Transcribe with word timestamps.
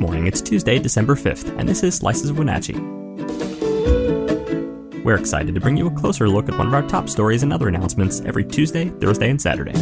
Morning, 0.00 0.26
it's 0.26 0.40
Tuesday, 0.40 0.78
December 0.78 1.14
5th, 1.14 1.58
and 1.58 1.68
this 1.68 1.82
is 1.82 1.94
Slices 1.94 2.30
of 2.30 2.38
Wenatchee. 2.38 2.72
We're 5.04 5.18
excited 5.18 5.54
to 5.54 5.60
bring 5.60 5.76
you 5.76 5.88
a 5.88 5.90
closer 5.90 6.26
look 6.26 6.48
at 6.48 6.56
one 6.56 6.66
of 6.68 6.72
our 6.72 6.88
top 6.88 7.06
stories 7.06 7.42
and 7.42 7.52
other 7.52 7.68
announcements 7.68 8.22
every 8.22 8.42
Tuesday, 8.42 8.88
Thursday, 8.88 9.28
and 9.28 9.38
Saturday. 9.38 9.74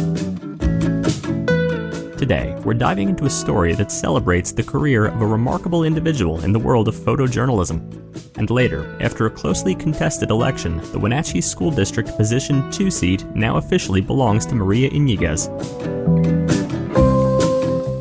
Today, 2.17 2.53
we're 2.65 2.73
diving 2.73 3.07
into 3.07 3.27
a 3.27 3.29
story 3.29 3.73
that 3.75 3.93
celebrates 3.93 4.51
the 4.51 4.61
career 4.61 5.05
of 5.05 5.21
a 5.21 5.25
remarkable 5.25 5.85
individual 5.85 6.43
in 6.43 6.51
the 6.51 6.59
world 6.59 6.89
of 6.89 6.95
photojournalism. 6.95 8.37
And 8.37 8.49
later, 8.49 8.97
after 8.99 9.25
a 9.25 9.31
closely 9.31 9.73
contested 9.73 10.31
election, 10.31 10.81
the 10.91 10.99
Wenatchee 10.99 11.39
School 11.39 11.71
District 11.71 12.09
Position 12.17 12.69
2 12.71 12.91
seat 12.91 13.23
now 13.35 13.55
officially 13.55 14.01
belongs 14.01 14.45
to 14.47 14.55
Maria 14.55 14.89
Iñiguez. 14.89 15.47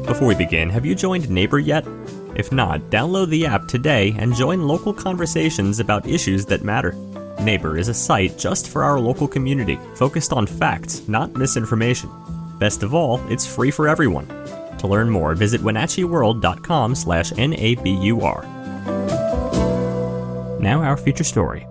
Before 0.05 0.27
we 0.27 0.35
begin, 0.35 0.69
have 0.71 0.85
you 0.85 0.96
joined 0.96 1.27
Nabur 1.27 1.64
yet? 1.64 1.87
If 2.38 2.52
not, 2.52 2.80
download 2.83 3.30
the 3.30 3.47
app 3.47 3.66
today 3.66 4.15
and 4.16 4.33
join 4.33 4.69
local 4.69 4.95
conversations 4.95 5.80
about 5.80 6.06
issues 6.06 6.47
that 6.47 6.62
matter. 6.62 6.92
Nabur 7.38 7.78
is 7.78 7.88
a 7.88 7.95
site 7.95 8.38
just 8.38 8.69
for 8.69 8.84
our 8.84 9.01
local 9.01 9.27
community, 9.27 9.77
focused 9.97 10.33
on 10.33 10.47
facts, 10.47 11.06
not 11.09 11.34
misinformation. 11.34 12.09
Best 12.61 12.84
of 12.84 12.95
all, 12.95 13.20
it's 13.28 13.45
free 13.45 13.73
for 13.73 13.88
everyone. 13.88 14.28
To 14.78 14.87
learn 14.87 15.11
more, 15.11 15.34
visit 15.34 15.61
wenatcheeworld.com 15.62 16.95
slash 16.95 17.33
N-A-B-U-R. 17.37 18.42
Now 20.61 20.83
our 20.83 20.97
feature 20.97 21.25
story. 21.25 21.66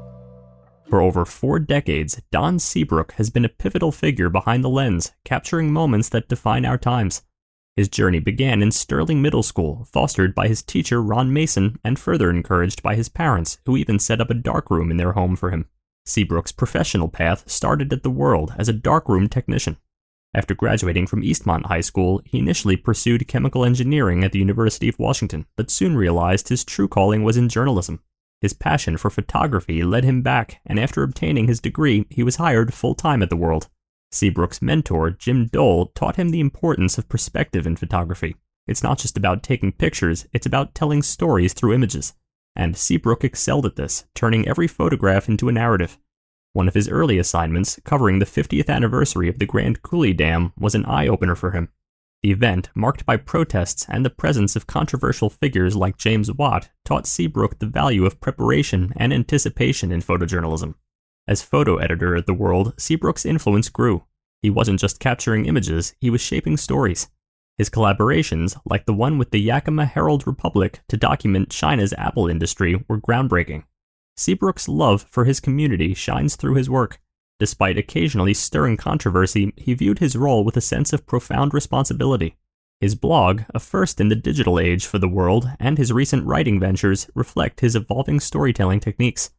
For 0.89 1.01
over 1.01 1.25
four 1.25 1.59
decades, 1.59 2.21
Don 2.31 2.59
Seabrook 2.59 3.13
has 3.13 3.29
been 3.29 3.45
a 3.45 3.49
pivotal 3.49 3.93
figure 3.93 4.29
behind 4.29 4.65
the 4.65 4.69
lens, 4.69 5.13
capturing 5.23 5.71
moments 5.71 6.09
that 6.09 6.27
define 6.27 6.65
our 6.65 6.77
times. 6.77 7.23
His 7.77 7.87
journey 7.87 8.19
began 8.19 8.63
in 8.63 8.71
Sterling 8.71 9.21
Middle 9.21 9.43
School, 9.43 9.87
fostered 9.93 10.33
by 10.33 10.47
his 10.47 10.63
teacher 10.63 10.99
Ron 10.99 11.31
Mason 11.31 11.77
and 11.83 11.99
further 11.99 12.31
encouraged 12.31 12.81
by 12.81 12.95
his 12.95 13.07
parents, 13.07 13.59
who 13.67 13.77
even 13.77 13.99
set 13.99 14.19
up 14.19 14.31
a 14.31 14.33
darkroom 14.33 14.89
in 14.89 14.97
their 14.97 15.11
home 15.11 15.35
for 15.35 15.51
him. 15.51 15.67
Seabrook's 16.03 16.51
professional 16.51 17.07
path 17.07 17.47
started 17.47 17.93
at 17.93 18.01
the 18.01 18.09
World 18.09 18.55
as 18.57 18.67
a 18.67 18.73
darkroom 18.73 19.29
technician. 19.29 19.77
After 20.33 20.55
graduating 20.55 21.05
from 21.05 21.21
Eastmont 21.21 21.67
High 21.67 21.81
School, 21.81 22.23
he 22.25 22.39
initially 22.39 22.77
pursued 22.77 23.27
chemical 23.27 23.63
engineering 23.63 24.23
at 24.23 24.31
the 24.31 24.39
University 24.39 24.89
of 24.89 24.97
Washington, 24.97 25.45
but 25.55 25.69
soon 25.69 25.95
realized 25.95 26.49
his 26.49 26.63
true 26.63 26.87
calling 26.87 27.23
was 27.23 27.37
in 27.37 27.47
journalism. 27.47 28.01
His 28.41 28.53
passion 28.53 28.97
for 28.97 29.11
photography 29.11 29.83
led 29.83 30.03
him 30.03 30.23
back, 30.23 30.61
and 30.65 30.79
after 30.79 31.03
obtaining 31.03 31.47
his 31.47 31.59
degree, 31.59 32.07
he 32.09 32.23
was 32.23 32.37
hired 32.37 32.73
full 32.73 32.95
time 32.95 33.21
at 33.21 33.29
the 33.29 33.37
World. 33.37 33.69
Seabrook's 34.11 34.61
mentor, 34.61 35.11
Jim 35.11 35.47
Dole, 35.47 35.87
taught 35.87 36.15
him 36.15 36.29
the 36.29 36.39
importance 36.39 36.97
of 36.97 37.09
perspective 37.09 37.67
in 37.67 37.75
photography. 37.75 38.35
It's 38.67 38.83
not 38.83 38.99
just 38.99 39.17
about 39.17 39.43
taking 39.43 39.71
pictures, 39.71 40.27
it's 40.33 40.45
about 40.45 40.75
telling 40.75 41.01
stories 41.01 41.53
through 41.53 41.73
images. 41.73 42.13
And 42.55 42.75
Seabrook 42.75 43.23
excelled 43.23 43.65
at 43.65 43.75
this, 43.75 44.05
turning 44.15 44.47
every 44.47 44.67
photograph 44.67 45.29
into 45.29 45.49
a 45.49 45.51
narrative. 45.51 45.97
One 46.53 46.67
of 46.67 46.73
his 46.73 46.89
early 46.89 47.19
assignments, 47.19 47.79
covering 47.83 48.19
the 48.19 48.25
50th 48.25 48.69
anniversary 48.69 49.29
of 49.29 49.39
the 49.39 49.45
Grand 49.45 49.83
Coulee 49.83 50.13
Dam, 50.13 50.53
was 50.57 50.73
an 50.73 50.85
eye 50.85 51.07
opener 51.07 51.35
for 51.35 51.51
him. 51.51 51.69
The 52.23 52.31
event, 52.31 52.69
marked 52.73 53.05
by 53.05 53.17
protests 53.17 53.85
and 53.87 54.03
the 54.03 54.09
presence 54.09 54.55
of 54.55 54.65
controversial 54.65 55.29
figures 55.29 55.75
like 55.75 55.97
James 55.97 56.31
Watt, 56.31 56.69
taught 56.83 57.05
Seabrook 57.05 57.59
the 57.59 57.67
value 57.67 58.05
of 58.05 58.19
preparation 58.19 58.91
and 58.97 59.13
anticipation 59.13 59.91
in 59.91 60.01
photojournalism. 60.01 60.73
As 61.27 61.41
photo 61.41 61.75
editor 61.75 62.15
at 62.15 62.25
The 62.25 62.33
World, 62.33 62.73
Seabrook's 62.77 63.25
influence 63.25 63.67
grew. 63.67 64.05
He 64.41 64.49
wasn't 64.49 64.79
just 64.79 64.99
capturing 64.99 65.45
images, 65.45 65.93
he 65.99 66.09
was 66.09 66.21
shaping 66.21 66.55
stories. 66.55 67.09
His 67.57 67.69
collaborations, 67.69 68.57
like 68.65 68.85
the 68.85 68.93
one 68.93 69.17
with 69.17 69.31
the 69.31 69.39
Yakima 69.39 69.85
Herald 69.85 70.25
Republic 70.25 70.79
to 70.87 70.95
document 70.95 71.49
China's 71.49 71.93
Apple 71.97 72.27
industry, 72.27 72.83
were 72.87 73.01
groundbreaking. 73.01 73.63
Seabrook's 74.15 74.69
love 74.69 75.05
for 75.09 75.25
his 75.25 75.39
community 75.39 75.93
shines 75.93 76.35
through 76.35 76.55
his 76.55 76.69
work. 76.69 77.01
Despite 77.39 77.77
occasionally 77.77 78.33
stirring 78.33 78.77
controversy, 78.77 79.53
he 79.57 79.73
viewed 79.73 79.99
his 79.99 80.15
role 80.15 80.43
with 80.43 80.55
a 80.55 80.61
sense 80.61 80.93
of 80.93 81.05
profound 81.05 81.53
responsibility. 81.53 82.37
His 82.79 82.95
blog, 82.95 83.41
a 83.53 83.59
first 83.59 83.99
in 83.99 84.09
the 84.09 84.15
digital 84.15 84.59
age 84.59 84.85
for 84.85 84.99
the 84.99 85.09
world, 85.09 85.49
and 85.59 85.77
his 85.77 85.91
recent 85.91 86.25
writing 86.25 86.59
ventures 86.59 87.09
reflect 87.15 87.59
his 87.59 87.75
evolving 87.75 88.19
storytelling 88.19 88.79
techniques. 88.79 89.31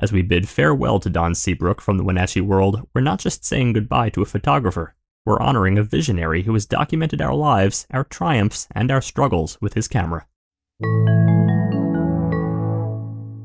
As 0.00 0.12
we 0.12 0.22
bid 0.22 0.48
farewell 0.48 0.98
to 1.00 1.10
Don 1.10 1.34
Seabrook 1.34 1.82
from 1.82 1.98
the 1.98 2.04
Wenatchee 2.04 2.40
world, 2.40 2.88
we're 2.94 3.02
not 3.02 3.18
just 3.18 3.44
saying 3.44 3.74
goodbye 3.74 4.08
to 4.10 4.22
a 4.22 4.26
photographer. 4.26 4.94
We're 5.26 5.40
honoring 5.40 5.76
a 5.76 5.82
visionary 5.82 6.44
who 6.44 6.54
has 6.54 6.64
documented 6.64 7.20
our 7.20 7.34
lives, 7.34 7.86
our 7.90 8.04
triumphs, 8.04 8.66
and 8.70 8.90
our 8.90 9.02
struggles 9.02 9.58
with 9.60 9.74
his 9.74 9.88
camera. 9.88 10.26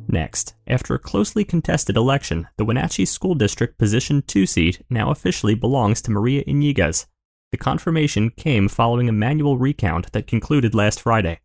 Next, 0.08 0.56
after 0.66 0.96
a 0.96 1.00
closely 1.00 1.44
contested 1.44 1.98
election, 1.98 2.48
the 2.56 2.64
Wenatchee 2.64 3.04
School 3.04 3.36
District 3.36 3.78
Position 3.78 4.24
2 4.26 4.46
seat 4.46 4.82
now 4.90 5.12
officially 5.12 5.56
belongs 5.56 6.02
to 6.04 6.12
Maria 6.12 6.42
Iñiguez. 6.46 7.06
The 7.52 7.58
confirmation 7.58 8.30
came 8.30 8.70
following 8.70 9.10
a 9.10 9.14
manual 9.14 9.58
recount 9.58 10.14
that 10.14 10.26
concluded 10.26 10.74
last 10.74 11.02
Friday. 11.02 11.42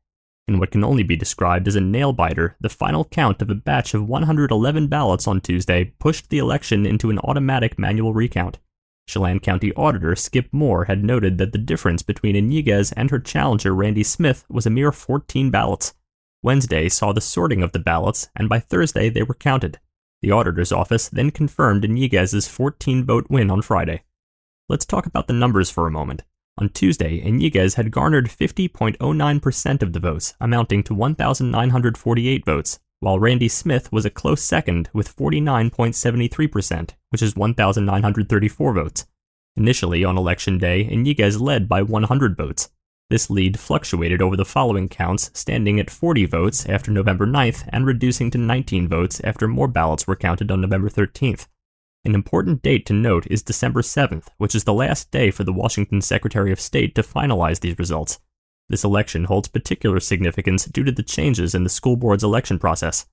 In 0.50 0.58
what 0.58 0.72
can 0.72 0.82
only 0.82 1.04
be 1.04 1.14
described 1.14 1.68
as 1.68 1.76
a 1.76 1.80
nail 1.80 2.12
biter, 2.12 2.56
the 2.58 2.68
final 2.68 3.04
count 3.04 3.40
of 3.40 3.50
a 3.50 3.54
batch 3.54 3.94
of 3.94 4.08
111 4.08 4.88
ballots 4.88 5.28
on 5.28 5.40
Tuesday 5.40 5.94
pushed 6.00 6.28
the 6.28 6.38
election 6.38 6.84
into 6.84 7.08
an 7.08 7.20
automatic 7.20 7.78
manual 7.78 8.12
recount. 8.12 8.58
Chelan 9.06 9.38
County 9.38 9.72
Auditor 9.74 10.16
Skip 10.16 10.48
Moore 10.50 10.86
had 10.86 11.04
noted 11.04 11.38
that 11.38 11.52
the 11.52 11.58
difference 11.58 12.02
between 12.02 12.34
Iñiguez 12.34 12.92
and 12.96 13.12
her 13.12 13.20
challenger 13.20 13.72
Randy 13.72 14.02
Smith 14.02 14.44
was 14.48 14.66
a 14.66 14.70
mere 14.70 14.90
14 14.90 15.52
ballots. 15.52 15.94
Wednesday 16.42 16.88
saw 16.88 17.12
the 17.12 17.20
sorting 17.20 17.62
of 17.62 17.70
the 17.70 17.78
ballots, 17.78 18.28
and 18.34 18.48
by 18.48 18.58
Thursday 18.58 19.08
they 19.08 19.22
were 19.22 19.34
counted. 19.34 19.78
The 20.20 20.32
auditor's 20.32 20.72
office 20.72 21.08
then 21.08 21.30
confirmed 21.30 21.84
Iñiguez's 21.84 22.48
14 22.48 23.04
vote 23.04 23.28
win 23.30 23.52
on 23.52 23.62
Friday. 23.62 24.02
Let's 24.68 24.84
talk 24.84 25.06
about 25.06 25.28
the 25.28 25.32
numbers 25.32 25.70
for 25.70 25.86
a 25.86 25.92
moment. 25.92 26.24
On 26.60 26.68
Tuesday, 26.68 27.22
Iñiguez 27.22 27.76
had 27.76 27.90
garnered 27.90 28.26
50.09% 28.26 29.82
of 29.82 29.94
the 29.94 30.00
votes, 30.00 30.34
amounting 30.38 30.82
to 30.82 30.94
1,948 30.94 32.44
votes, 32.44 32.78
while 32.98 33.18
Randy 33.18 33.48
Smith 33.48 33.90
was 33.90 34.04
a 34.04 34.10
close 34.10 34.42
second 34.42 34.90
with 34.92 35.16
49.73%, 35.16 36.90
which 37.08 37.22
is 37.22 37.34
1,934 37.34 38.74
votes. 38.74 39.06
Initially, 39.56 40.04
on 40.04 40.18
election 40.18 40.58
day, 40.58 40.84
Iñiguez 40.84 41.40
led 41.40 41.66
by 41.66 41.80
100 41.80 42.36
votes. 42.36 42.68
This 43.08 43.30
lead 43.30 43.58
fluctuated 43.58 44.20
over 44.20 44.36
the 44.36 44.44
following 44.44 44.90
counts, 44.90 45.30
standing 45.32 45.80
at 45.80 45.90
40 45.90 46.26
votes 46.26 46.66
after 46.68 46.90
November 46.90 47.26
9th 47.26 47.66
and 47.72 47.86
reducing 47.86 48.30
to 48.32 48.38
19 48.38 48.86
votes 48.86 49.18
after 49.24 49.48
more 49.48 49.66
ballots 49.66 50.06
were 50.06 50.14
counted 50.14 50.50
on 50.50 50.60
November 50.60 50.90
13th. 50.90 51.48
An 52.02 52.14
important 52.14 52.62
date 52.62 52.86
to 52.86 52.94
note 52.94 53.26
is 53.26 53.42
December 53.42 53.82
7th, 53.82 54.28
which 54.38 54.54
is 54.54 54.64
the 54.64 54.72
last 54.72 55.10
day 55.10 55.30
for 55.30 55.44
the 55.44 55.52
Washington 55.52 56.00
Secretary 56.00 56.50
of 56.50 56.58
State 56.58 56.94
to 56.94 57.02
finalize 57.02 57.60
these 57.60 57.78
results. 57.78 58.18
This 58.70 58.84
election 58.84 59.24
holds 59.24 59.48
particular 59.48 60.00
significance 60.00 60.64
due 60.64 60.82
to 60.84 60.92
the 60.92 61.02
changes 61.02 61.54
in 61.54 61.62
the 61.62 61.68
school 61.68 61.96
board's 61.96 62.24
election 62.24 62.58
process. 62.58 63.04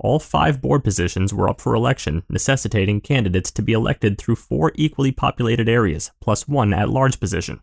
All 0.00 0.18
five 0.18 0.60
board 0.60 0.82
positions 0.82 1.32
were 1.32 1.48
up 1.48 1.60
for 1.60 1.76
election, 1.76 2.24
necessitating 2.28 3.00
candidates 3.00 3.52
to 3.52 3.62
be 3.62 3.74
elected 3.74 4.18
through 4.18 4.36
four 4.36 4.72
equally 4.74 5.12
populated 5.12 5.68
areas, 5.68 6.10
plus 6.20 6.48
one 6.48 6.74
at 6.74 6.88
large 6.88 7.20
position. 7.20 7.60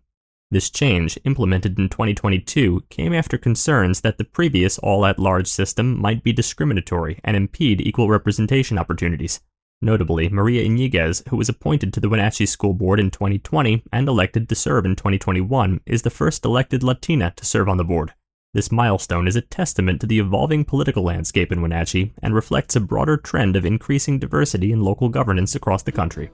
This 0.49 0.69
change, 0.69 1.19
implemented 1.25 1.77
in 1.77 1.89
2022, 1.89 2.85
came 2.89 3.13
after 3.13 3.37
concerns 3.37 3.99
that 4.01 4.17
the 4.17 4.23
previous 4.23 4.79
all 4.79 5.05
at 5.05 5.19
large 5.19 5.47
system 5.47 5.99
might 5.99 6.23
be 6.23 6.31
discriminatory 6.31 7.19
and 7.25 7.35
impede 7.35 7.81
equal 7.81 8.07
representation 8.07 8.79
opportunities. 8.79 9.41
Notably, 9.81 10.27
Maria 10.27 10.67
Iñiguez, 10.67 11.25
who 11.29 11.37
was 11.37 11.47
appointed 11.47 11.93
to 11.93 12.01
the 12.01 12.09
Wenatchee 12.09 12.45
School 12.45 12.73
Board 12.73 12.99
in 12.99 13.09
2020 13.09 13.83
and 13.93 14.09
elected 14.09 14.49
to 14.49 14.55
serve 14.55 14.85
in 14.85 14.97
2021, 14.97 15.79
is 15.85 16.01
the 16.01 16.09
first 16.09 16.43
elected 16.43 16.83
Latina 16.83 17.31
to 17.37 17.45
serve 17.45 17.69
on 17.69 17.77
the 17.77 17.85
board. 17.85 18.13
This 18.53 18.73
milestone 18.73 19.25
is 19.27 19.37
a 19.37 19.41
testament 19.41 20.01
to 20.01 20.07
the 20.07 20.19
evolving 20.19 20.65
political 20.65 21.03
landscape 21.03 21.51
in 21.51 21.61
Wenatchee 21.61 22.13
and 22.21 22.35
reflects 22.35 22.75
a 22.75 22.81
broader 22.81 23.15
trend 23.15 23.55
of 23.55 23.65
increasing 23.65 24.19
diversity 24.19 24.73
in 24.73 24.81
local 24.81 25.07
governance 25.07 25.55
across 25.55 25.83
the 25.83 25.93
country. 25.93 26.29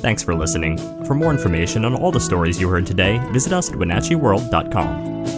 Thanks 0.00 0.22
for 0.22 0.34
listening. 0.34 0.78
For 1.04 1.14
more 1.14 1.32
information 1.32 1.84
on 1.84 1.94
all 1.94 2.12
the 2.12 2.20
stories 2.20 2.58
you 2.58 2.68
heard 2.68 2.86
today, 2.86 3.18
visit 3.32 3.52
us 3.52 3.70
at 3.70 3.76
WenatcheeWorld.com. 3.76 5.37